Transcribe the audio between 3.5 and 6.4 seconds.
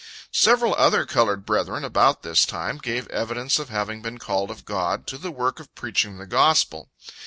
of having been called of God, to the work of preaching the